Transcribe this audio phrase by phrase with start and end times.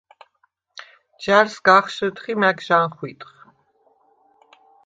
[1.21, 3.31] ჯა̈რ სგახშჷდხ ი მა̈გ ჟანხვიტხ.